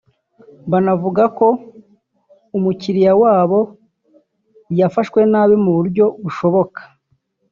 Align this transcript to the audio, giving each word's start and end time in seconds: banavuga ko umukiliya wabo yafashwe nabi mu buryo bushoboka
banavuga 0.71 1.23
ko 1.37 1.47
umukiliya 2.57 3.13
wabo 3.23 3.59
yafashwe 4.79 5.19
nabi 5.31 5.55
mu 5.63 5.71
buryo 5.77 6.05
bushoboka 6.23 6.81